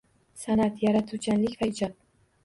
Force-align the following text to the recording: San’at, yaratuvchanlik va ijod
San’at, 0.43 0.79
yaratuvchanlik 0.85 1.53
va 1.59 1.69
ijod 1.73 1.93